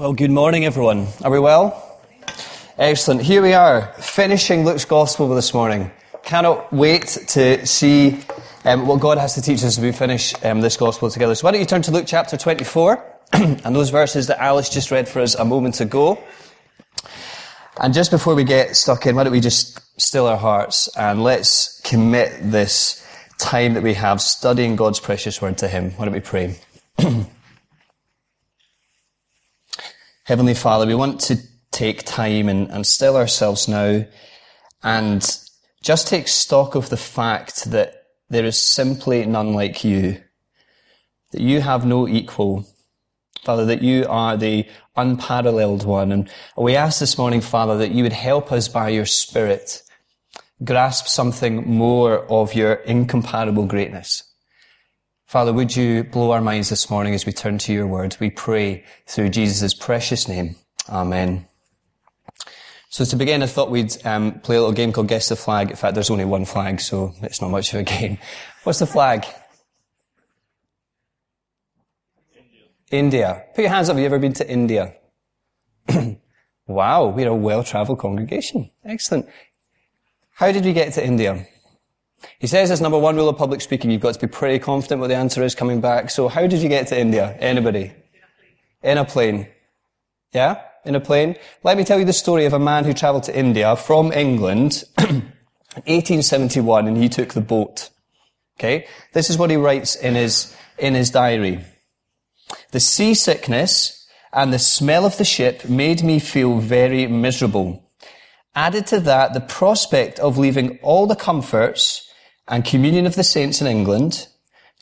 [0.00, 1.08] Well, good morning, everyone.
[1.22, 2.00] Are we well?
[2.78, 3.20] Excellent.
[3.20, 5.90] Here we are, finishing Luke's Gospel this morning.
[6.22, 8.18] Cannot wait to see
[8.64, 11.34] um, what God has to teach us as we finish um, this Gospel together.
[11.34, 13.04] So why don't you turn to Luke chapter 24
[13.34, 16.18] and those verses that Alice just read for us a moment ago.
[17.78, 21.22] And just before we get stuck in, why don't we just still our hearts and
[21.22, 23.06] let's commit this
[23.36, 25.90] time that we have studying God's precious word to Him.
[25.90, 26.56] Why don't we pray?
[30.24, 31.38] Heavenly Father, we want to
[31.70, 34.04] take time and, and still ourselves now
[34.82, 35.38] and
[35.82, 37.94] just take stock of the fact that
[38.28, 40.20] there is simply none like you,
[41.32, 42.66] that you have no equal.
[43.42, 46.12] Father, that you are the unparalleled one.
[46.12, 49.82] And we ask this morning, Father, that you would help us by your Spirit
[50.62, 54.29] grasp something more of your incomparable greatness.
[55.30, 58.16] Father, would you blow our minds this morning as we turn to your word?
[58.18, 60.56] We pray through Jesus' precious name.
[60.88, 61.46] Amen.
[62.88, 65.70] So to begin, I thought we'd um, play a little game called Guess the Flag.
[65.70, 68.18] In fact, there's only one flag, so it's not much of a game.
[68.64, 69.24] What's the flag?
[72.34, 72.64] India.
[72.90, 73.44] India.
[73.54, 73.94] Put your hands up.
[73.94, 74.96] Have you ever been to India?
[76.66, 78.72] wow, we're a well-travelled congregation.
[78.84, 79.28] Excellent.
[80.32, 81.46] How did we get to India?
[82.38, 85.00] He says as number one rule of public speaking, you've got to be pretty confident
[85.00, 86.10] what the answer is coming back.
[86.10, 87.36] So how did you get to India?
[87.38, 87.92] Anybody?
[88.82, 89.48] In a plane.
[90.32, 90.62] Yeah?
[90.84, 91.36] In a plane?
[91.62, 94.84] Let me tell you the story of a man who traveled to India from England
[94.98, 95.32] in
[95.86, 97.90] 1871 and he took the boat.
[98.58, 98.86] Okay?
[99.12, 101.64] This is what he writes in his, in his diary.
[102.72, 107.84] The seasickness and the smell of the ship made me feel very miserable.
[108.54, 112.09] Added to that, the prospect of leaving all the comforts
[112.50, 114.26] and communion of the saints in England,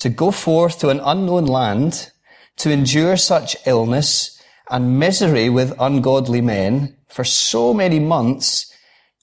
[0.01, 2.11] to go forth to an unknown land,
[2.57, 8.73] to endure such illness and misery with ungodly men for so many months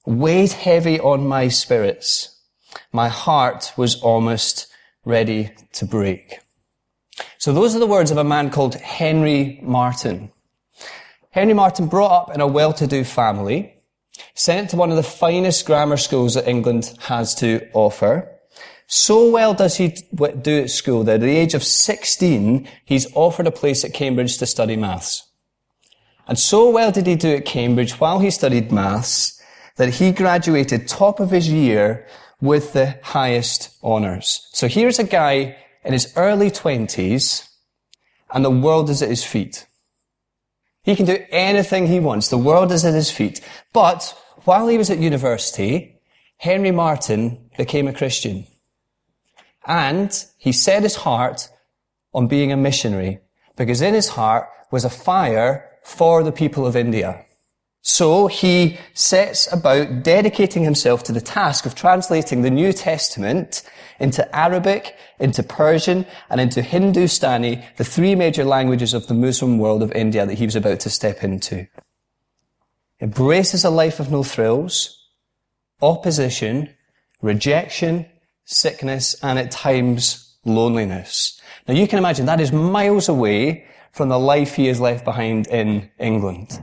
[0.06, 2.40] weighed heavy on my spirits.
[2.92, 4.68] My heart was almost
[5.04, 6.38] ready to break.
[7.38, 10.30] So those are the words of a man called Henry Martyn.
[11.30, 13.74] Henry Martyn brought up in a well-to-do family,
[14.34, 18.32] sent to one of the finest grammar schools that England has to offer,
[18.86, 19.96] so well does he
[20.42, 24.38] do at school that at the age of 16, he's offered a place at Cambridge
[24.38, 25.28] to study maths.
[26.28, 29.40] And so well did he do at Cambridge while he studied maths
[29.76, 32.06] that he graduated top of his year
[32.40, 34.48] with the highest honours.
[34.52, 37.48] So here's a guy in his early 20s
[38.32, 39.66] and the world is at his feet.
[40.82, 42.28] He can do anything he wants.
[42.28, 43.40] The world is at his feet.
[43.72, 46.00] But while he was at university,
[46.38, 48.46] Henry Martyn became a Christian.
[49.66, 51.48] And he set his heart
[52.14, 53.20] on being a missionary
[53.56, 57.24] because in his heart was a fire for the people of India.
[57.82, 63.62] So he sets about dedicating himself to the task of translating the New Testament
[64.00, 69.84] into Arabic, into Persian, and into Hindustani, the three major languages of the Muslim world
[69.84, 71.68] of India that he was about to step into.
[73.00, 75.08] Embraces a life of no thrills,
[75.80, 76.74] opposition,
[77.22, 78.06] rejection,
[78.46, 81.38] sickness, and at times loneliness.
[81.68, 85.48] Now you can imagine that is miles away from the life he has left behind
[85.48, 86.60] in England.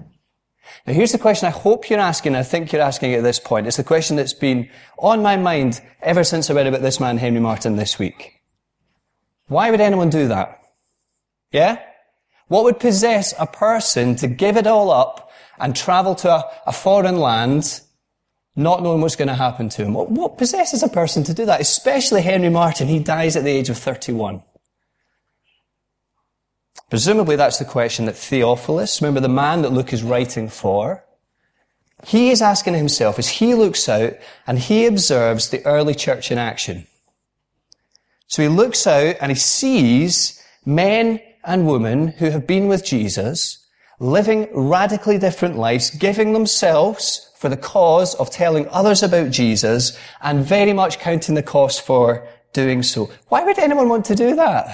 [0.87, 3.67] Now here's the question I hope you're asking, I think you're asking at this point.
[3.67, 7.17] It's the question that's been on my mind ever since I read about this man,
[7.17, 8.41] Henry Martyn, this week.
[9.47, 10.61] Why would anyone do that?
[11.51, 11.79] Yeah?
[12.47, 16.71] What would possess a person to give it all up and travel to a, a
[16.71, 17.81] foreign land
[18.55, 19.93] not knowing what's going to happen to him.
[19.93, 21.61] What, possesses a person to do that?
[21.61, 22.87] Especially Henry Martyn.
[22.87, 24.43] He dies at the age of 31.
[26.89, 31.03] Presumably that's the question that Theophilus, remember the man that Luke is writing for,
[32.05, 34.13] he is asking himself as he looks out
[34.45, 36.85] and he observes the early church in action.
[38.27, 43.62] So he looks out and he sees men and women who have been with Jesus,
[44.03, 50.45] living radically different lives, giving themselves for the cause of telling others about Jesus and
[50.45, 53.09] very much counting the cost for doing so.
[53.29, 54.67] Why would anyone want to do that?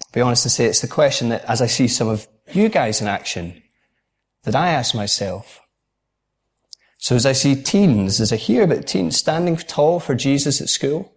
[0.00, 2.68] I'll Be honest to say, it's the question that as I see some of you
[2.68, 3.60] guys in action,
[4.44, 5.60] that I ask myself.
[6.98, 10.68] So as I see teens, as I hear about teens standing tall for Jesus at
[10.68, 11.12] school,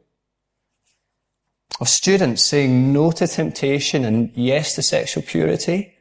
[1.80, 5.94] of students saying no to temptation and yes to sexual purity,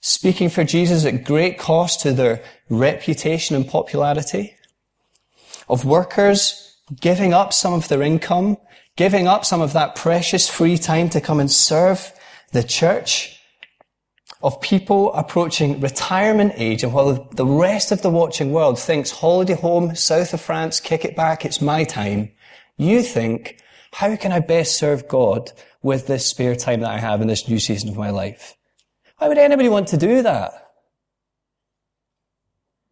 [0.00, 4.54] speaking for Jesus at great cost to their reputation and popularity,
[5.68, 8.56] of workers giving up some of their income,
[8.96, 12.12] giving up some of that precious free time to come and serve
[12.52, 13.38] the church
[14.42, 19.54] of people approaching retirement age and while the rest of the watching world thinks holiday
[19.54, 22.30] home, south of France, kick it back, it's my time,
[22.76, 23.60] you think,
[23.92, 25.52] how can I best serve God
[25.82, 28.56] with this spare time that I have in this new season of my life?
[29.18, 30.52] Why would anybody want to do that?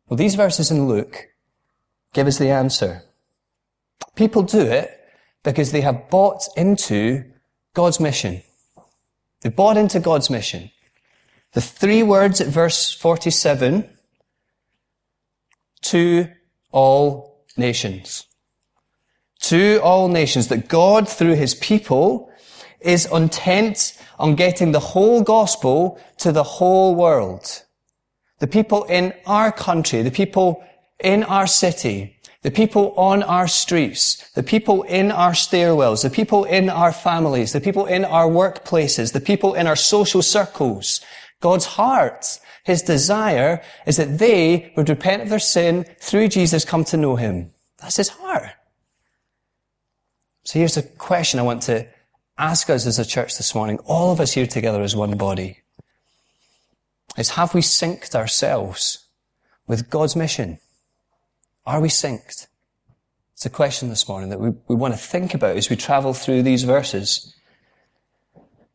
[0.09, 1.29] Well, these verses in Luke
[2.13, 3.03] give us the answer.
[4.15, 4.91] People do it
[5.43, 7.25] because they have bought into
[7.75, 8.43] God's mission.
[9.43, 10.71] They bought into God's mission.
[11.53, 13.89] The three words at verse 47,
[15.83, 16.29] to
[16.73, 18.26] all nations.
[19.47, 22.31] To all nations, that God, through his people,
[22.81, 27.63] is intent on getting the whole gospel to the whole world.
[28.41, 30.65] The people in our country, the people
[30.99, 36.45] in our city, the people on our streets, the people in our stairwells, the people
[36.45, 41.01] in our families, the people in our workplaces, the people in our social circles,
[41.41, 46.85] God's heart, His desire is that they would repent of their sin through Jesus come
[46.85, 47.53] to know Him.
[47.81, 48.51] That's His heart.
[50.47, 51.89] So here's the question I want to
[52.39, 55.63] ask us as a church this morning, all of us here together as one body,
[57.19, 59.09] is have we synced ourselves
[59.67, 60.61] with God's mission?
[61.67, 62.47] Are we synced?
[63.33, 66.15] It's a question this morning that we, we want to think about as we travel
[66.15, 67.35] through these verses.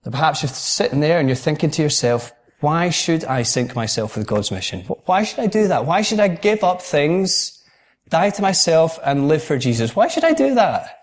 [0.04, 4.18] That perhaps you're sitting there and you're thinking to yourself, why should I sync myself
[4.18, 4.82] with God's mission?
[5.06, 5.86] Why should I do that?
[5.86, 7.64] Why should I give up things,
[8.10, 9.96] die to myself, and live for Jesus?
[9.96, 10.98] Why should I do that?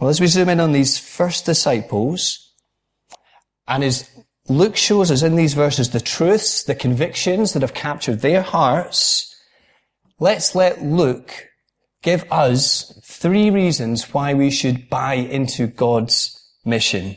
[0.00, 2.52] Well, as we zoom in on these first disciples,
[3.66, 4.10] and as
[4.48, 9.34] Luke shows us in these verses the truths, the convictions that have captured their hearts,
[10.20, 11.48] let's let Luke
[12.02, 16.32] give us three reasons why we should buy into God's
[16.64, 17.16] mission.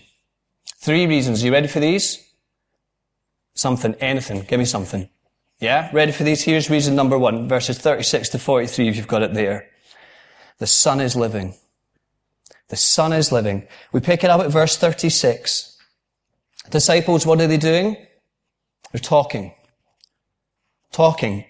[0.77, 1.43] Three reasons.
[1.43, 2.25] Are you ready for these?
[3.55, 4.43] Something, anything.
[4.43, 5.09] Give me something.
[5.59, 5.89] Yeah?
[5.91, 6.41] Ready for these?
[6.41, 9.67] Here's reason number one, verses 36 to 43 if you've got it there.
[10.59, 11.55] The Son is living.
[12.69, 13.67] The Son is living.
[13.91, 15.77] We pick it up at verse 36.
[16.69, 17.97] Disciples, what are they doing?
[18.91, 19.53] They're talking.
[20.91, 21.45] Talking.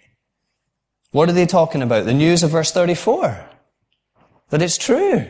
[1.11, 2.05] What are they talking about?
[2.05, 3.49] The news of verse 34.
[4.49, 5.27] That it's true.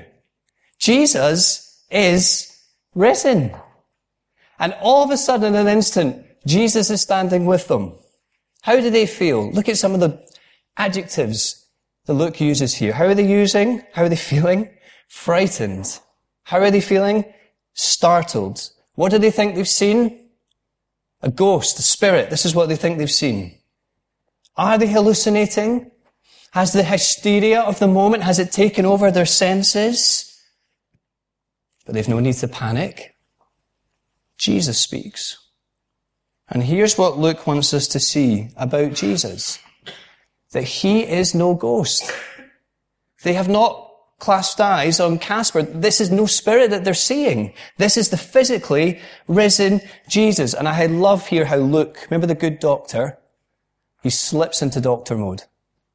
[0.78, 2.56] Jesus is
[2.94, 3.56] risen.
[4.60, 7.94] And all of a sudden, in an instant, Jesus is standing with them.
[8.62, 9.52] How do they feel?
[9.52, 10.24] Look at some of the
[10.78, 11.66] adjectives
[12.06, 12.94] that Luke uses here.
[12.94, 13.84] How are they using?
[13.94, 14.70] How are they feeling?
[15.10, 16.00] Frightened.
[16.44, 17.26] How are they feeling?
[17.74, 18.70] Startled.
[18.96, 20.30] What do they think they've seen?
[21.22, 22.30] A ghost, a spirit.
[22.30, 23.58] This is what they think they've seen.
[24.56, 25.92] Are they hallucinating?
[26.52, 30.26] Has the hysteria of the moment, has it taken over their senses?
[31.86, 33.16] But they've no need to panic.
[34.38, 35.38] Jesus speaks.
[36.48, 39.60] And here's what Luke wants us to see about Jesus.
[40.52, 42.12] That he is no ghost.
[43.24, 43.89] They have not
[44.20, 45.64] clasped eyes on Casper.
[45.64, 47.54] This is no spirit that they're seeing.
[47.78, 50.54] This is the physically risen Jesus.
[50.54, 53.18] And I love here how Luke, remember the good doctor?
[54.04, 55.44] He slips into doctor mode.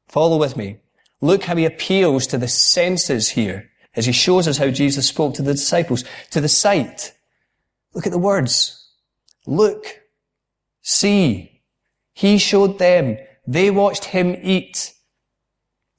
[0.07, 0.77] Follow with me.
[1.21, 5.35] Look how he appeals to the senses here as he shows us how Jesus spoke
[5.35, 7.13] to the disciples, to the sight.
[7.93, 8.91] Look at the words.
[9.47, 10.01] Look,
[10.81, 11.61] see.
[12.13, 13.17] He showed them.
[13.47, 14.93] They watched him eat.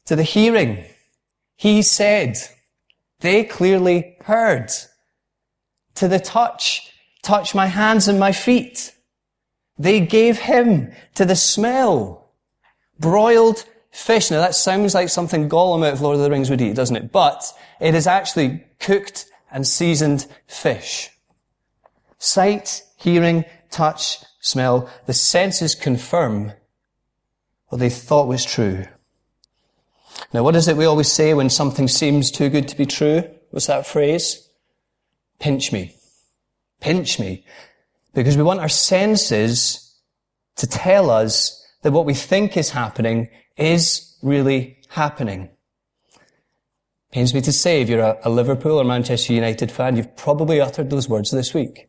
[0.06, 0.84] To the hearing.
[1.56, 2.36] He said.
[3.20, 4.70] They clearly heard.
[5.96, 6.92] To the touch.
[7.22, 8.94] Touch my hands and my feet.
[9.78, 12.30] They gave him to the smell.
[13.00, 14.30] Broiled fish.
[14.30, 16.96] Now that sounds like something Gollum out of Lord of the Rings would eat, doesn't
[16.96, 17.10] it?
[17.10, 21.10] But it is actually cooked and seasoned fish.
[22.18, 26.52] Sight, hearing, touch, smell, the senses confirm
[27.68, 28.86] what they thought was true.
[30.32, 33.23] Now what is it we always say when something seems too good to be true?
[33.50, 34.49] What's that phrase?
[35.38, 35.94] Pinch me.
[36.80, 37.44] Pinch me
[38.16, 39.94] because we want our senses
[40.56, 45.50] to tell us that what we think is happening is really happening.
[47.12, 50.61] Pains me to say, if you're a, a, Liverpool or Manchester United fan, you've probably
[50.61, 51.88] uttered those words this week.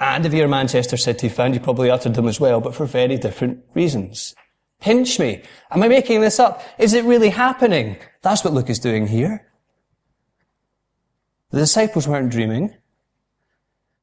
[0.00, 2.86] And if you're a Manchester City fan, you probably uttered them as well, but for
[2.86, 4.34] very different reasons.
[4.84, 5.40] Pinch me.
[5.70, 6.62] Am I making this up?
[6.78, 7.96] Is it really happening?
[8.20, 9.50] That's what Luke is doing here.
[11.52, 12.76] The disciples weren't dreaming.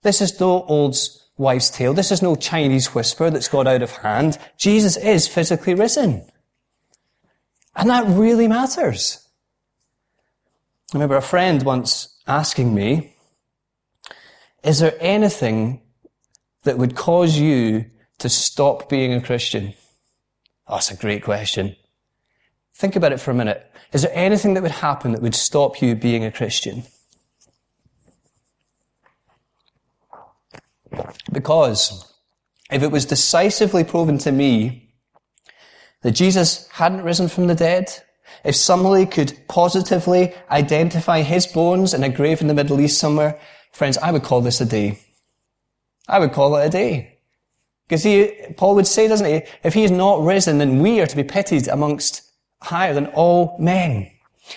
[0.02, 0.98] This is no old
[1.38, 1.94] wives' tale.
[1.94, 4.40] This is no Chinese whisper that's got out of hand.
[4.58, 6.28] Jesus is physically risen.
[7.76, 9.30] And that really matters.
[10.92, 13.16] I remember a friend once asking me,
[14.64, 15.84] is there anything
[16.64, 17.86] that would cause you
[18.18, 19.76] to stop being a Christian?
[20.72, 21.76] Oh, that's a great question.
[22.74, 23.70] Think about it for a minute.
[23.92, 26.84] Is there anything that would happen that would stop you being a Christian?
[31.30, 32.14] Because
[32.72, 34.94] if it was decisively proven to me
[36.04, 37.92] that Jesus hadn't risen from the dead,
[38.46, 43.38] if somebody could positively identify his bones in a grave in the Middle East somewhere,
[43.74, 45.00] friends, I would call this a day.
[46.08, 47.11] I would call it a day.
[47.92, 51.08] Because he, Paul would say, doesn't he, if he is not risen, then we are
[51.08, 52.22] to be pitied amongst
[52.62, 54.10] higher than all men.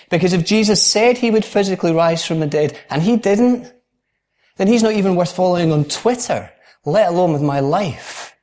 [0.09, 3.73] Because if Jesus said he would physically rise from the dead, and he didn't,
[4.55, 6.49] then he's not even worth following on Twitter,
[6.85, 8.37] let alone with my life.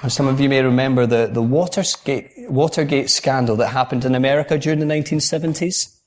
[0.00, 4.56] And Some of you may remember the, the Watergate, Watergate scandal that happened in America
[4.56, 5.98] during the 1970s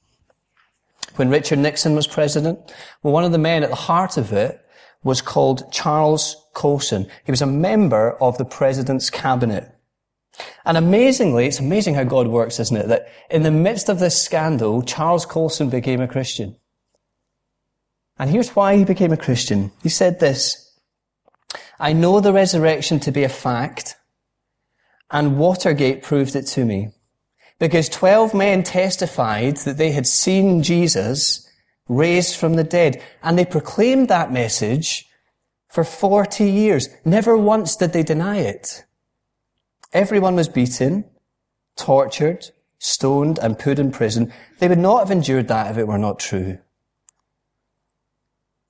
[1.17, 2.73] when Richard Nixon was president.
[3.03, 4.64] Well, one of the men at the heart of it
[5.05, 7.07] was called Charles Colson.
[7.23, 9.71] He was a member of the president's cabinet.
[10.65, 12.87] And amazingly, it's amazing how God works, isn't it?
[12.87, 16.57] That in the midst of this scandal, Charles Colson became a Christian.
[18.17, 19.71] And here's why he became a Christian.
[19.83, 20.75] He said this,
[21.79, 23.97] I know the resurrection to be a fact,
[25.11, 26.89] and Watergate proved it to me.
[27.59, 31.44] Because 12 men testified that they had seen Jesus
[31.87, 35.07] raised from the dead, and they proclaimed that message
[35.67, 36.89] for 40 years.
[37.03, 38.85] Never once did they deny it.
[39.93, 41.05] Everyone was beaten,
[41.75, 42.49] tortured,
[42.79, 44.33] stoned, and put in prison.
[44.59, 46.59] They would not have endured that if it were not true.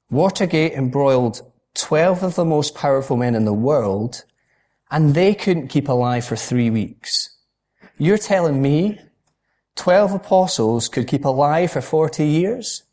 [0.09, 1.41] Watergate embroiled
[1.73, 4.23] 12 of the most powerful men in the world,
[4.91, 7.37] and they couldn't keep alive for three weeks.
[7.97, 8.99] You're telling me
[9.75, 12.83] 12 apostles could keep alive for 40 years?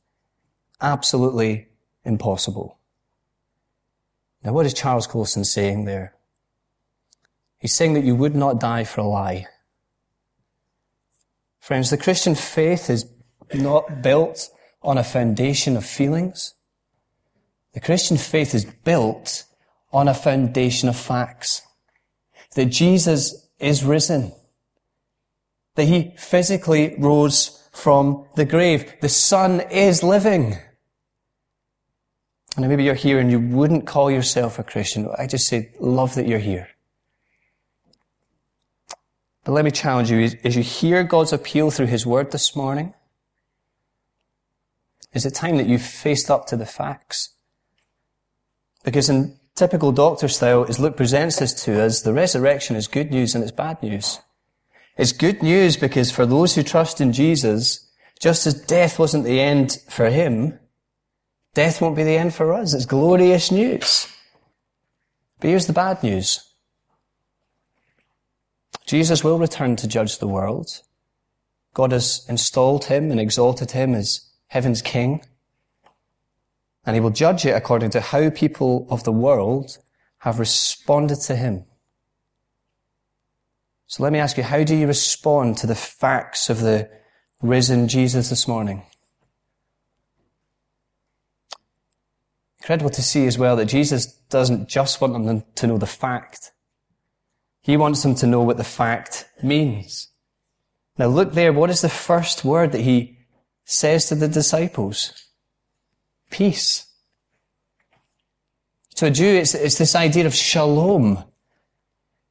[0.83, 1.69] Absolutely
[2.05, 2.77] impossible.
[4.45, 6.15] Now what is Charles Colson saying there?
[7.59, 9.47] He's saying that you would not die for a lie.
[11.61, 13.07] Friends, the Christian faith is
[13.55, 14.51] not built
[14.83, 16.55] on a foundation of feelings.
[17.73, 19.45] The Christian faith is built
[19.93, 21.63] on a foundation of facts.
[22.57, 24.33] That Jesus is risen.
[25.77, 28.93] That he physically rose from the grave.
[29.01, 30.59] The Son is living.
[32.57, 35.09] And maybe you're here and you wouldn't call yourself a Christian.
[35.17, 36.69] I just say, love that you're here.
[39.45, 42.95] But let me challenge you, as you hear God's appeal through His Word this morning,
[45.13, 47.31] is it time that you've faced up to the facts?
[48.85, 53.11] Because in typical doctor style, as Luke presents this to us, the resurrection is good
[53.11, 54.21] news and it's bad news.
[54.97, 57.89] It's good news because for those who trust in Jesus,
[58.21, 60.59] just as death wasn't the end for him,
[61.55, 62.75] death won't be the end for us.
[62.75, 64.09] It's glorious news.
[65.41, 66.49] But here's the bad news.
[68.87, 70.83] Jesus will return to judge the world.
[71.75, 75.23] God has installed him and exalted him as heaven's king
[76.85, 79.79] and he will judge it according to how people of the world
[80.19, 81.65] have responded to him.
[83.87, 86.89] So let me ask you, how do you respond to the facts of the
[87.41, 88.83] risen Jesus this morning?
[92.63, 96.53] Incredible to see as well that Jesus doesn't just want them to know the fact.
[97.61, 100.09] He wants them to know what the fact means.
[100.97, 103.19] Now look there, what is the first word that he
[103.65, 105.13] says to the disciples?
[106.33, 106.87] peace.
[108.97, 111.23] To a Jew, it's, it's this idea of shalom,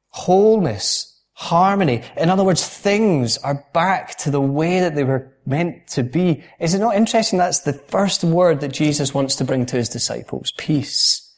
[0.08, 2.02] wholeness, harmony.
[2.16, 6.44] In other words, things are back to the way that they were meant to be.
[6.60, 9.88] Is it not interesting that's the first word that Jesus wants to bring to his
[9.88, 10.52] disciples?
[10.56, 11.34] Peace.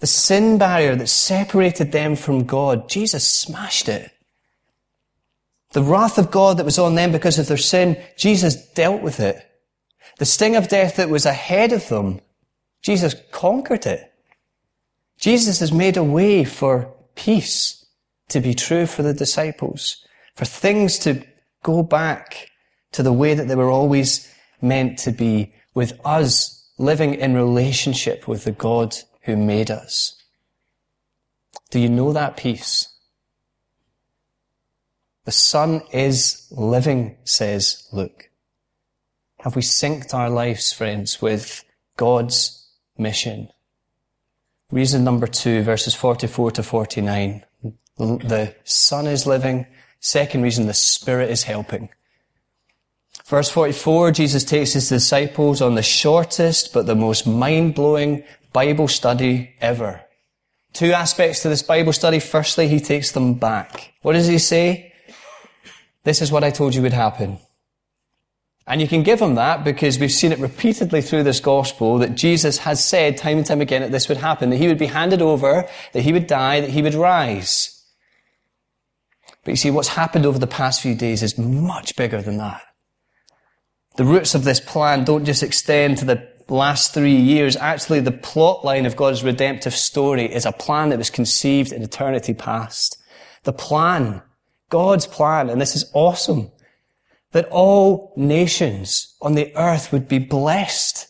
[0.00, 4.10] The sin barrier that separated them from God, Jesus smashed it.
[5.72, 9.20] The wrath of God that was on them because of their sin, Jesus dealt with
[9.20, 9.46] it.
[10.18, 12.20] The sting of death that was ahead of them,
[12.82, 14.12] Jesus conquered it.
[15.18, 17.79] Jesus has made a way for peace
[18.30, 21.24] to be true for the disciples, for things to
[21.62, 22.50] go back
[22.92, 28.26] to the way that they were always meant to be, with us living in relationship
[28.26, 30.20] with the God who made us.
[31.70, 32.88] Do you know that peace?
[35.24, 38.30] The Son is living, says Luke.
[39.40, 41.64] Have we synced our lives, friends, with
[41.96, 42.66] God's
[42.98, 43.50] mission?
[44.70, 47.44] Reason number two, verses 44 to 49.
[48.00, 49.66] The Son is living.
[50.00, 51.90] Second reason, the Spirit is helping.
[53.26, 59.54] Verse 44, Jesus takes his disciples on the shortest but the most mind-blowing, Bible study
[59.60, 60.00] ever.
[60.72, 62.18] Two aspects to this Bible study.
[62.18, 63.92] Firstly, he takes them back.
[64.02, 64.92] What does he say?
[66.04, 67.38] This is what I told you would happen.
[68.66, 72.14] And you can give him that because we've seen it repeatedly through this gospel that
[72.14, 74.86] Jesus has said time and time again that this would happen, that he would be
[74.86, 77.79] handed over, that he would die, that he would rise.
[79.44, 82.62] But you see, what's happened over the past few days is much bigger than that.
[83.96, 87.56] The roots of this plan don't just extend to the last three years.
[87.56, 91.82] Actually, the plot line of God's redemptive story is a plan that was conceived in
[91.82, 92.96] eternity past.
[93.44, 94.22] The plan,
[94.68, 96.50] God's plan, and this is awesome,
[97.32, 101.08] that all nations on the earth would be blessed.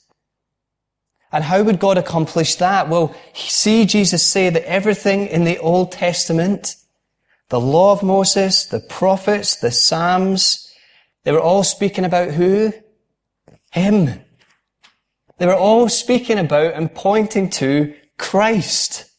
[1.32, 2.88] And how would God accomplish that?
[2.88, 6.76] Well, see Jesus say that everything in the Old Testament,
[7.50, 10.72] the law of Moses, the prophets, the Psalms,
[11.24, 12.72] they were all speaking about who?
[13.72, 14.20] Him.
[15.38, 19.10] They were all speaking about and pointing to Christ.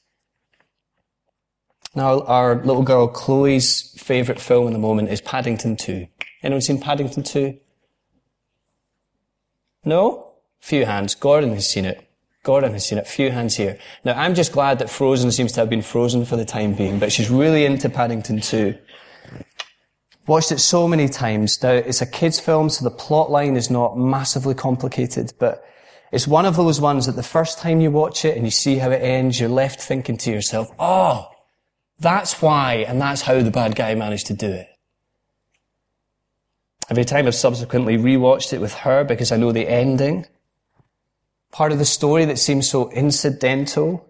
[1.93, 6.07] Now, our little girl Chloe's favourite film in the moment is Paddington 2.
[6.41, 7.57] Anyone seen Paddington 2?
[9.83, 10.33] No?
[10.61, 11.15] Few hands.
[11.15, 12.07] Gordon has seen it.
[12.43, 13.07] Gordon has seen it.
[13.07, 13.77] Few hands here.
[14.03, 16.97] Now, I'm just glad that Frozen seems to have been frozen for the time being,
[16.97, 18.75] but she's really into Paddington 2.
[20.25, 21.61] Watched it so many times.
[21.61, 25.63] Now, it's a kid's film, so the plot line is not massively complicated, but
[26.11, 28.77] it's one of those ones that the first time you watch it and you see
[28.77, 31.29] how it ends, you're left thinking to yourself, oh,
[31.99, 34.67] that's why, and that's how the bad guy managed to do it.
[36.89, 40.25] Every time I've subsequently rewatched it with her because I know the ending,
[41.51, 44.07] part of the story that seems so incidental,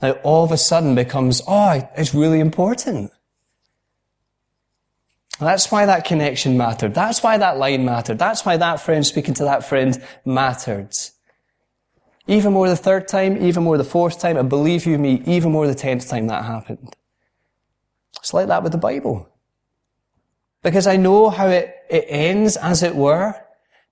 [0.00, 3.10] now all of a sudden becomes, oh, it's really important.
[5.38, 6.94] That's why that connection mattered.
[6.94, 8.18] That's why that line mattered.
[8.18, 10.96] That's why that friend speaking to that friend mattered.
[12.28, 15.50] Even more the third time, even more the fourth time, and believe you me, even
[15.50, 16.94] more the tenth time that happened.
[18.18, 19.28] It's like that with the Bible.
[20.62, 23.34] Because I know how it, it ends, as it were.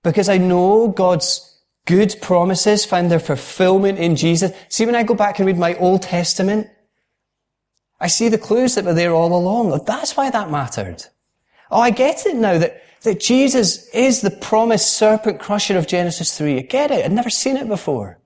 [0.03, 1.50] Because I know God's
[1.85, 4.51] good promises find their fulfillment in Jesus.
[4.69, 6.67] See, when I go back and read my Old Testament,
[7.99, 9.79] I see the clues that were there all along.
[9.85, 11.05] That's why that mattered.
[11.69, 16.37] Oh, I get it now that, that Jesus is the promised serpent crusher of Genesis
[16.37, 16.57] 3.
[16.57, 17.05] I get it.
[17.05, 18.19] I'd never seen it before.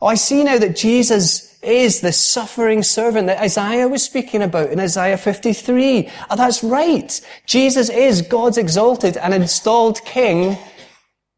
[0.00, 4.70] Oh, I see now that Jesus is the suffering servant that Isaiah was speaking about
[4.70, 6.08] in Isaiah 53.
[6.30, 7.20] Oh, that's right.
[7.44, 10.56] Jesus is God's exalted and installed king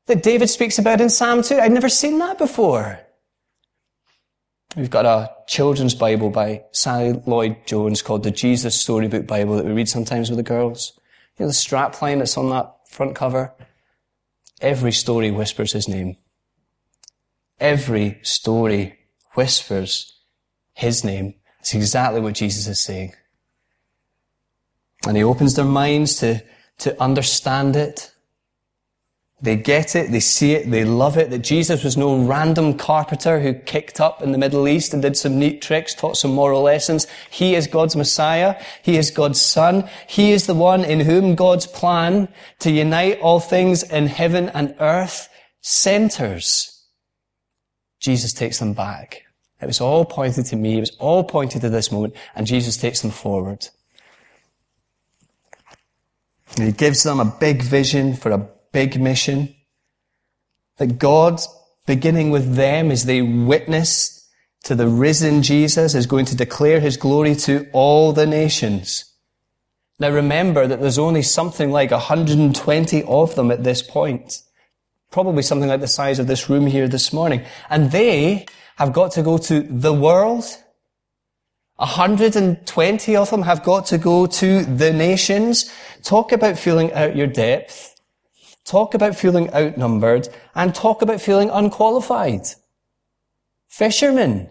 [0.06, 1.58] that David speaks about in Psalm 2.
[1.58, 3.00] I'd never seen that before.
[4.76, 9.66] We've got a children's Bible by Sally Lloyd Jones called the Jesus Storybook Bible that
[9.66, 10.98] we read sometimes with the girls.
[11.38, 13.54] You know, the strap line that's on that front cover.
[14.60, 16.16] Every story whispers his name.
[17.60, 18.98] Every story
[19.34, 20.20] whispers
[20.72, 21.34] his name.
[21.60, 23.12] It's exactly what Jesus is saying.
[25.06, 26.42] And he opens their minds to,
[26.78, 28.11] to understand it.
[29.42, 33.40] They get it, they see it, they love it, that Jesus was no random carpenter
[33.40, 36.62] who kicked up in the Middle East and did some neat tricks, taught some moral
[36.62, 37.08] lessons.
[37.28, 38.62] He is God's Messiah.
[38.82, 39.88] He is God's Son.
[40.06, 42.28] He is the one in whom God's plan
[42.60, 45.28] to unite all things in heaven and earth
[45.60, 46.86] centers.
[47.98, 49.24] Jesus takes them back.
[49.60, 50.76] It was all pointed to me.
[50.76, 53.68] It was all pointed to this moment, and Jesus takes them forward.
[56.56, 59.54] And he gives them a big vision for a big mission.
[60.78, 61.40] That God,
[61.86, 64.28] beginning with them as they witness
[64.64, 69.04] to the risen Jesus, is going to declare his glory to all the nations.
[69.98, 74.42] Now remember that there's only something like 120 of them at this point
[75.12, 77.44] probably something like the size of this room here this morning.
[77.70, 80.44] And they have got to go to the world.
[81.76, 85.70] 120 of them have got to go to the nations.
[86.02, 87.91] Talk about feeling out your depth.
[88.64, 92.46] Talk about feeling outnumbered and talk about feeling unqualified.
[93.68, 94.50] Fishermen.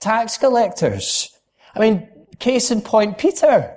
[0.00, 1.30] Tax collectors.
[1.74, 3.76] I mean, case in point, Peter.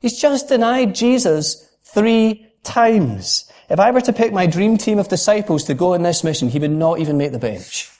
[0.00, 3.50] He's just denied Jesus three times.
[3.68, 6.48] If I were to pick my dream team of disciples to go on this mission,
[6.48, 7.90] he would not even make the bench.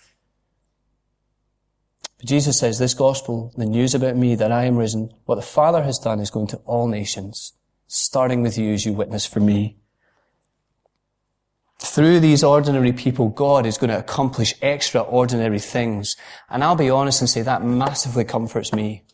[2.19, 5.43] But Jesus says, this gospel, the news about me that I am risen, what the
[5.43, 7.53] Father has done is going to all nations,
[7.87, 9.79] starting with you as you witness for me.
[11.79, 16.17] Through these ordinary people, God is going to accomplish extraordinary things.
[16.51, 19.05] And I'll be honest and say that massively comforts me.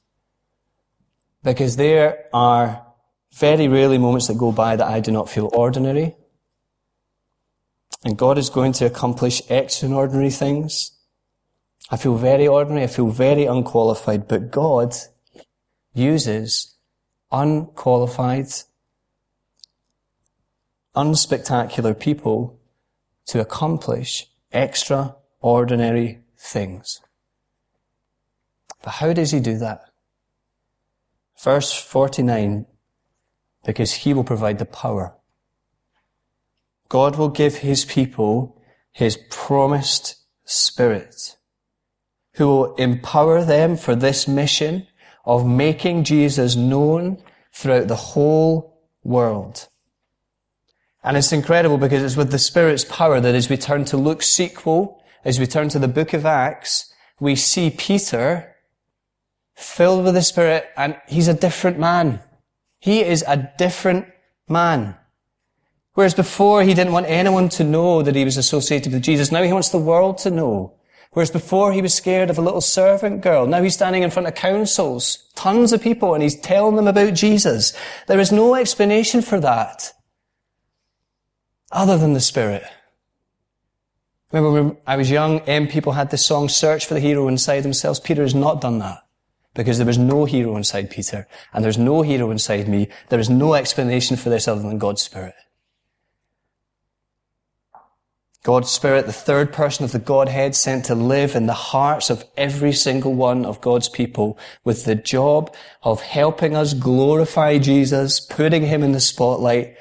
[1.43, 2.87] Because there are
[3.35, 6.17] very rarely moments that go by that I do not feel ordinary.
[8.05, 10.93] And God is going to accomplish extraordinary things.
[11.91, 12.85] I feel very ordinary.
[12.85, 14.95] I feel very unqualified, but God
[15.93, 16.75] uses
[17.31, 18.47] unqualified,
[20.95, 22.59] unspectacular people
[23.27, 27.01] to accomplish extraordinary things.
[28.83, 29.91] But how does he do that?
[31.43, 32.67] Verse 49,
[33.65, 35.15] because he will provide the power.
[36.89, 38.61] God will give his people
[38.93, 41.37] his promised spirit,
[42.35, 44.87] who will empower them for this mission
[45.25, 49.69] of making Jesus known throughout the whole world.
[51.05, 54.27] And it's incredible because it's with the Spirit's power that as we turn to Luke's
[54.27, 58.57] sequel, as we turn to the book of Acts, we see Peter
[59.55, 62.21] filled with the Spirit and he's a different man.
[62.81, 64.07] He is a different
[64.49, 64.97] man.
[65.93, 69.43] Whereas before he didn't want anyone to know that he was associated with Jesus, now
[69.43, 70.75] he wants the world to know.
[71.13, 74.27] Whereas before he was scared of a little servant girl, now he's standing in front
[74.27, 77.75] of councils, tons of people, and he's telling them about Jesus.
[78.09, 79.93] There is no explanation for that
[81.75, 82.65] other than the Spirit.
[84.33, 87.61] Remember when I was young, M People had this song, Search for the Hero Inside
[87.61, 88.01] Themselves.
[88.01, 89.05] Peter has not done that.
[89.55, 92.89] Because there was no hero inside Peter, and there's no hero inside me.
[93.09, 95.35] There is no explanation for this other than God's Spirit.
[98.43, 102.25] God's Spirit, the third person of the Godhead, sent to live in the hearts of
[102.37, 108.67] every single one of God's people with the job of helping us glorify Jesus, putting
[108.67, 109.77] Him in the spotlight,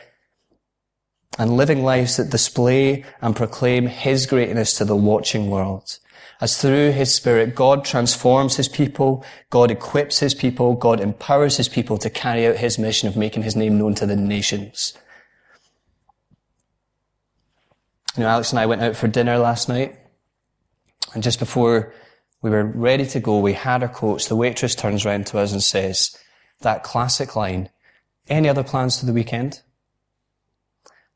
[1.38, 6.00] and living lives that display and proclaim His greatness to the watching world.
[6.42, 11.70] As through His Spirit, God transforms His people, God equips His people, God empowers His
[11.70, 14.94] people to carry out His mission of making His name known to the nations.
[18.16, 19.98] You know, Alex and I went out for dinner last night,
[21.14, 21.94] and just before
[22.44, 24.28] we were ready to go, we had our coats.
[24.28, 26.16] The waitress turns around to us and says,
[26.62, 27.70] that classic line,
[28.28, 29.62] any other plans for the weekend?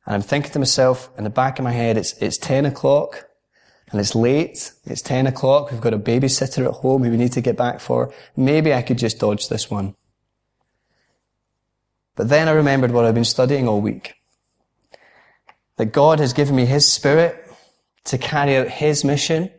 [0.08, 3.28] And I'm thinking to myself in the back of my head, it's, it's 10 o'clock
[3.92, 4.72] and it's late.
[4.86, 5.70] It's 10 o'clock.
[5.70, 8.14] We've got a babysitter at home who we need to get back for.
[8.36, 9.96] Maybe I could just dodge this one.
[12.16, 14.16] But then I remembered what I've been studying all week.
[15.76, 17.46] That God has given me His Spirit
[18.06, 19.52] to carry out His mission.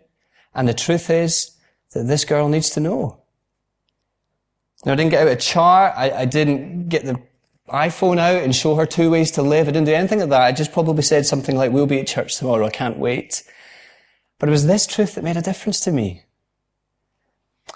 [0.54, 1.56] And the truth is
[1.92, 3.22] that this girl needs to know.
[4.86, 5.92] Now, I didn't get out a chart.
[5.94, 7.20] I, I didn't get the
[7.68, 9.68] iPhone out and show her two ways to live.
[9.68, 10.42] I didn't do anything like that.
[10.42, 12.66] I just probably said something like, we'll be at church tomorrow.
[12.66, 13.42] I can't wait.
[14.38, 16.22] But it was this truth that made a difference to me.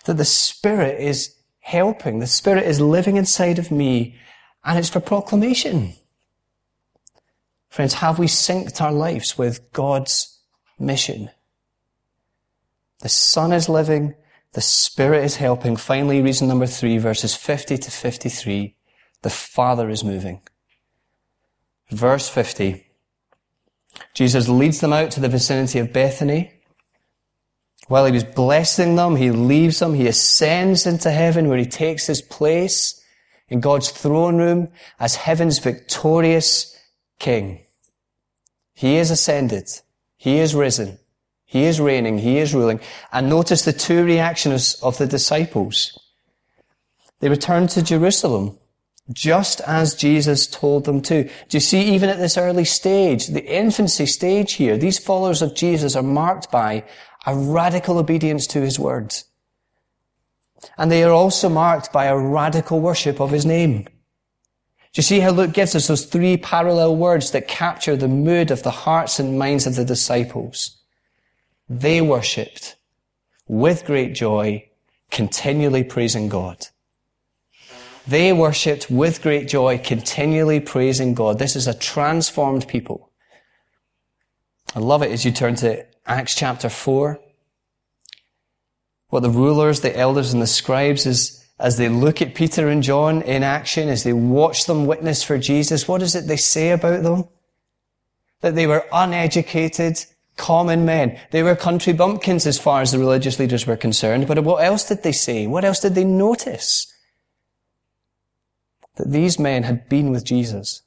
[0.05, 2.19] That the Spirit is helping.
[2.19, 4.17] The Spirit is living inside of me
[4.65, 5.95] and it's for proclamation.
[7.69, 10.41] Friends, have we synced our lives with God's
[10.79, 11.31] mission?
[13.01, 14.15] The Son is living.
[14.53, 15.77] The Spirit is helping.
[15.77, 18.77] Finally, reason number three, verses 50 to 53.
[19.23, 20.43] The Father is moving.
[21.91, 22.87] Verse 50.
[24.15, 26.53] Jesus leads them out to the vicinity of Bethany.
[27.89, 29.95] While he was blessing them, he leaves them.
[29.95, 33.03] He ascends into heaven where he takes his place
[33.49, 36.77] in God's throne room as heaven's victorious
[37.19, 37.61] king.
[38.75, 39.69] He is ascended.
[40.17, 40.99] He is risen.
[41.45, 42.19] He is reigning.
[42.19, 42.81] He is ruling.
[43.13, 45.99] And notice the two reactions of the disciples.
[47.21, 48.59] They return to Jerusalem
[49.13, 51.25] just as Jesus told them to.
[51.25, 55.55] Do you see, even at this early stage, the infancy stage here, these followers of
[55.55, 56.85] Jesus are marked by
[57.27, 59.25] a radical obedience to his words.
[60.79, 63.83] And they are also marked by a radical worship of his name.
[63.83, 68.51] Do you see how Luke gives us those three parallel words that capture the mood
[68.51, 70.79] of the hearts and minds of the disciples?
[71.69, 72.77] They worshipped
[73.49, 74.69] with great joy,
[75.11, 76.67] continually praising God.
[78.07, 81.39] They worshipped with great joy, continually praising God.
[81.39, 83.11] This is a transformed people.
[84.75, 87.21] I love it as you turn to Acts chapter 4.
[89.09, 92.83] What the rulers, the elders, and the scribes, is, as they look at Peter and
[92.83, 96.71] John in action, as they watch them witness for Jesus, what is it they say
[96.71, 97.29] about them?
[98.41, 100.05] That they were uneducated,
[100.37, 101.21] common men.
[101.31, 104.27] They were country bumpkins as far as the religious leaders were concerned.
[104.27, 105.47] But what else did they say?
[105.47, 106.92] What else did they notice?
[108.97, 110.83] That these men had been with Jesus.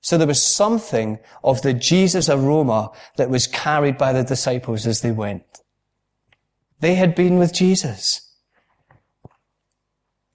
[0.00, 5.00] So there was something of the Jesus aroma that was carried by the disciples as
[5.00, 5.42] they went.
[6.78, 8.20] They had been with Jesus.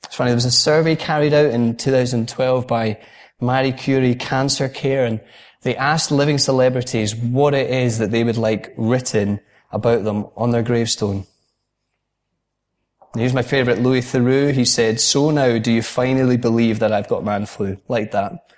[0.03, 2.99] It's funny, there was a survey carried out in 2012 by
[3.39, 5.21] Marie Curie Cancer Care and
[5.61, 9.39] they asked living celebrities what it is that they would like written
[9.71, 11.25] about them on their gravestone.
[13.13, 14.53] Here's my favourite, Louis Theroux.
[14.53, 17.77] He said, So now do you finally believe that I've got man flu?
[17.89, 18.51] Like that.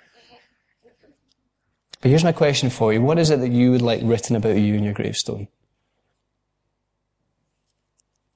[2.00, 3.00] But here's my question for you.
[3.00, 5.48] What is it that you would like written about you in your gravestone?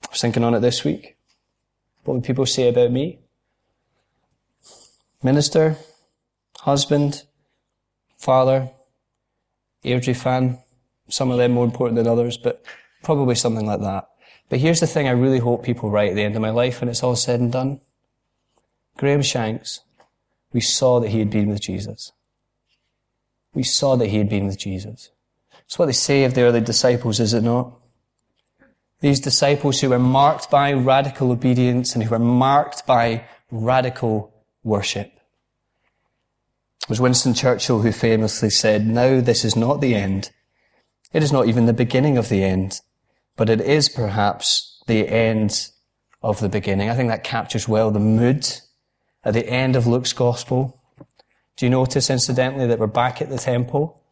[0.04, 1.16] I was thinking on it this week.
[2.02, 3.20] What would people say about me?
[5.22, 5.76] Minister,
[6.60, 7.24] husband,
[8.16, 8.70] father,
[9.84, 10.58] Airdrie fan,
[11.08, 12.64] some of them more important than others, but
[13.02, 14.08] probably something like that.
[14.48, 16.80] But here's the thing I really hope people write at the end of my life
[16.80, 17.80] when it's all said and done.
[18.96, 19.80] Graeme Shanks,
[20.52, 22.12] we saw that he had been with Jesus.
[23.54, 25.10] We saw that he had been with Jesus.
[25.66, 27.72] It's what they say of the early disciples, is it not?
[29.00, 34.32] These disciples who were marked by radical obedience and who were marked by radical
[34.64, 35.12] worship.
[36.82, 40.30] It was Winston Churchill who famously said, Now this is not the end.
[41.12, 42.80] It is not even the beginning of the end
[43.38, 45.70] but it is perhaps the end
[46.22, 46.90] of the beginning.
[46.90, 48.46] I think that captures well the mood
[49.24, 50.78] at the end of Luke's gospel.
[51.56, 54.02] Do you notice, incidentally, that we're back at the temple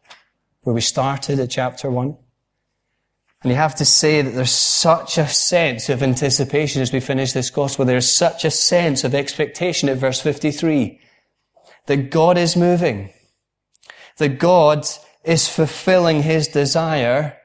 [0.61, 2.17] where we started at chapter one?
[3.43, 7.33] And you have to say that there's such a sense of anticipation as we finish
[7.33, 7.83] this gospel.
[7.83, 11.01] There's such a sense of expectation at verse 53
[11.85, 13.11] that God is moving,
[14.17, 14.85] that God
[15.25, 17.37] is fulfilling his desire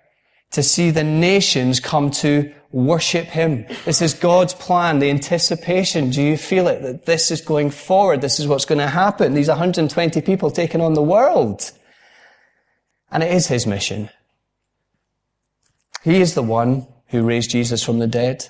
[0.53, 3.67] to see the nations come to worship Him.
[3.85, 6.11] This is God's plan, the anticipation.
[6.11, 6.83] Do you feel it?
[6.83, 8.21] That this is going forward.
[8.21, 9.35] This is what's going to happen.
[9.35, 11.71] These 120 people taking on the world.
[13.11, 14.09] And it is His mission.
[16.03, 18.49] He is the one who raised Jesus from the dead.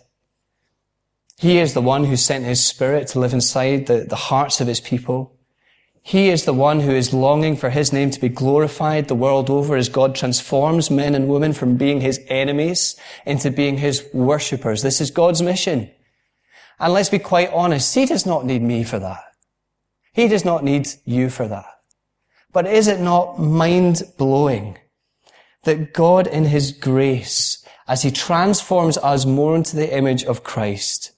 [1.38, 4.68] He is the one who sent His Spirit to live inside the, the hearts of
[4.68, 5.36] His people.
[6.04, 9.48] He is the one who is longing for his name to be glorified the world
[9.48, 14.82] over as God transforms men and women from being his enemies into being his worshippers.
[14.82, 15.90] This is God's mission.
[16.80, 19.22] And let's be quite honest, he does not need me for that.
[20.12, 21.66] He does not need you for that.
[22.52, 24.78] But is it not mind blowing
[25.62, 31.12] that God in his grace, as he transforms us more into the image of Christ,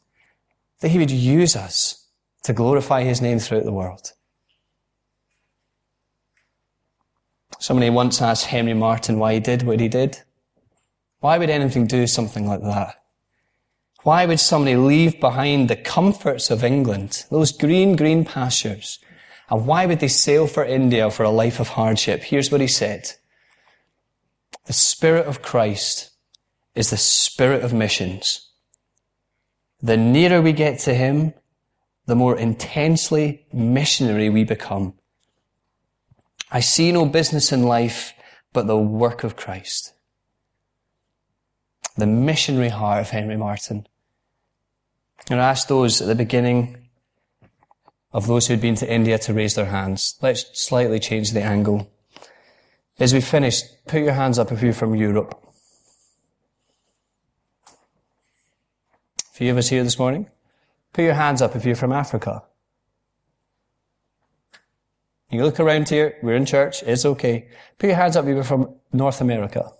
[0.80, 2.06] that he would use us
[2.42, 4.12] to glorify his name throughout the world?
[7.58, 10.18] Somebody once asked Henry Martyn why he did what he did.
[11.20, 12.96] Why would anything do something like that?
[14.02, 18.98] Why would somebody leave behind the comforts of England, those green, green pastures?
[19.48, 22.22] And why would they sail for India for a life of hardship?
[22.22, 23.12] Here's what he said.
[24.66, 26.10] The Spirit of Christ
[26.74, 28.50] is the Spirit of missions.
[29.80, 31.34] The nearer we get to Him,
[32.06, 34.94] the more intensely missionary we become.
[36.50, 38.12] I see no business in life
[38.52, 39.92] but the work of Christ.
[41.96, 43.86] The missionary heart of Henry Martyn.
[45.30, 46.88] And I asked those at the beginning
[48.12, 50.16] of those who'd been to India to raise their hands.
[50.22, 51.90] Let's slightly change the angle.
[52.98, 55.40] As we finish, put your hands up if you're from Europe.
[59.18, 60.30] A few of us here this morning.
[60.92, 62.44] Put your hands up if you're from Africa.
[65.30, 67.48] You look around here, we're in church, it's okay.
[67.78, 69.72] Put your hands up if you're from North America.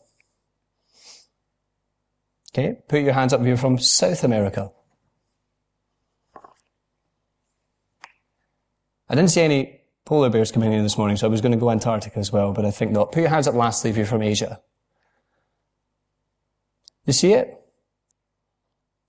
[2.53, 4.71] Okay, put your hands up if you're from South America.
[9.09, 11.59] I didn't see any polar bears coming in this morning, so I was going to
[11.59, 13.13] go Antarctica as well, but I think not.
[13.13, 14.61] Put your hands up lastly if you're from Asia.
[17.07, 17.61] You see it?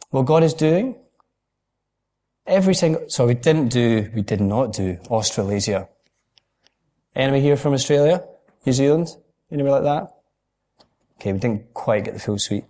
[0.09, 0.95] What God is doing?
[2.45, 5.89] Every single, so we didn't do, we did not do Australasia.
[7.15, 8.23] Anybody here from Australia?
[8.65, 9.07] New Zealand?
[9.51, 10.15] Anybody like that?
[11.15, 12.65] Okay, we didn't quite get the full suite.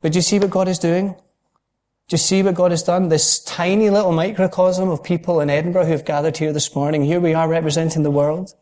[0.00, 1.14] But do you see what God is doing?
[2.08, 3.08] Do you see what God has done?
[3.08, 7.04] This tiny little microcosm of people in Edinburgh who have gathered here this morning.
[7.04, 8.54] Here we are representing the world.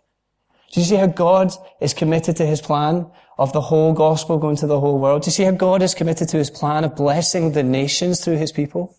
[0.72, 4.56] Do you see how God is committed to his plan of the whole gospel going
[4.56, 5.22] to the whole world?
[5.22, 8.36] Do you see how God is committed to his plan of blessing the nations through
[8.36, 8.96] his people?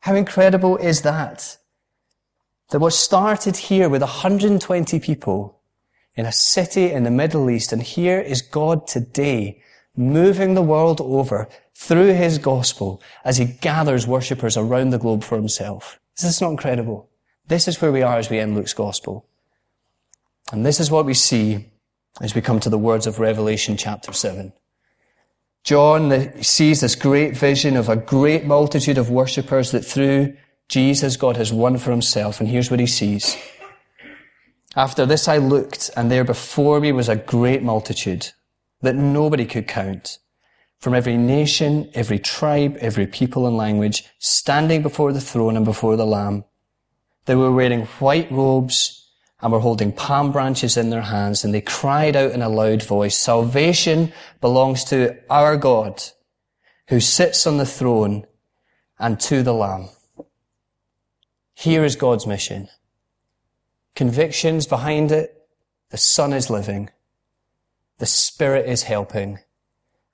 [0.00, 1.57] How incredible is that?
[2.70, 5.60] That what started here with 120 people
[6.14, 9.62] in a city in the Middle East, and here is God today
[9.96, 15.36] moving the world over through his gospel as he gathers worshippers around the globe for
[15.36, 15.98] himself.
[16.18, 17.08] Is this not incredible?
[17.46, 19.26] This is where we are as we end Luke's gospel.
[20.52, 21.66] And this is what we see
[22.20, 24.52] as we come to the words of Revelation chapter 7.
[25.64, 30.36] John sees this great vision of a great multitude of worshippers that through
[30.68, 33.36] Jesus, God has won for himself, and here's what he sees.
[34.76, 38.32] After this I looked, and there before me was a great multitude
[38.82, 40.18] that nobody could count,
[40.78, 45.96] from every nation, every tribe, every people and language, standing before the throne and before
[45.96, 46.44] the Lamb.
[47.24, 49.08] They were wearing white robes
[49.40, 52.82] and were holding palm branches in their hands, and they cried out in a loud
[52.82, 56.02] voice, Salvation belongs to our God,
[56.88, 58.26] who sits on the throne
[58.98, 59.88] and to the Lamb.
[61.58, 62.68] Here is God's mission.
[63.96, 65.48] Convictions behind it.
[65.90, 66.90] The Son is living.
[67.98, 69.40] The Spirit is helping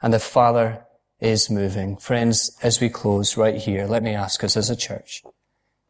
[0.00, 0.87] and the Father
[1.20, 1.98] is moving.
[1.98, 5.22] Friends, as we close right here, let me ask us as a church,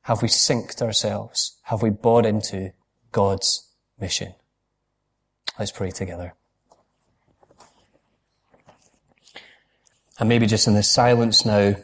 [0.03, 1.57] have we synced ourselves?
[1.63, 2.73] Have we bought into
[3.13, 4.35] God's mission?
[5.57, 6.35] Let's pray together.
[10.19, 11.77] And maybe just in the silence now,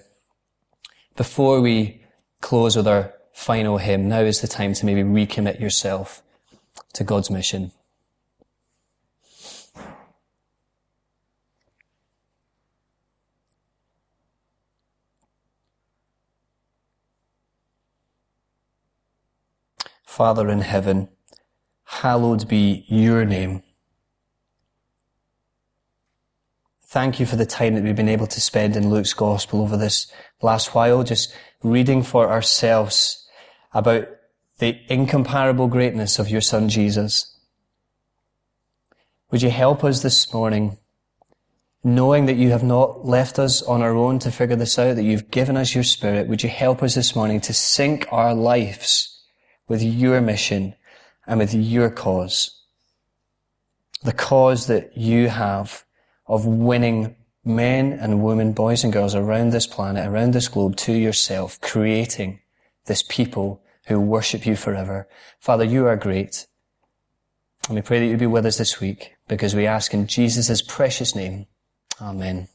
[1.14, 2.02] before we
[2.40, 6.22] close with our final hymn, now is the time to maybe recommit yourself
[6.92, 7.72] to God's mission.
[20.05, 21.09] Father in heaven,
[21.85, 23.62] hallowed be your name.
[26.85, 29.79] Thank you for the time that we've been able to spend in Luke's gospel over
[29.79, 33.16] this last while, just reading for ourselves
[33.72, 34.09] about
[34.59, 37.37] the incomparable greatness of your son Jesus.
[39.30, 40.76] Would you help us this morning,
[41.83, 45.04] knowing that you have not left us on our own to figure this out, that
[45.04, 49.22] you've given us your spirit, would you help us this morning to sync our lives
[49.68, 50.74] with your mission
[51.26, 52.64] and with your cause.
[54.02, 55.85] The cause that you have
[56.26, 60.92] of winning men and women, boys and girls around this planet, around this globe to
[60.92, 62.40] yourself, creating
[62.90, 65.07] this people who worship you forever.
[65.38, 66.48] Father, you are great.
[67.68, 70.61] And we pray that you be with us this week because we ask in Jesus'
[70.61, 71.46] precious name.
[72.03, 72.48] Amen.